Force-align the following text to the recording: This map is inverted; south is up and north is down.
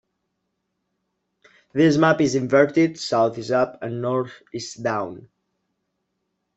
This 1.73 1.95
map 1.95 2.21
is 2.21 2.33
inverted; 2.33 2.97
south 2.99 3.37
is 3.37 3.51
up 3.51 3.83
and 3.83 4.01
north 4.01 4.41
is 4.51 4.73
down. 4.73 5.29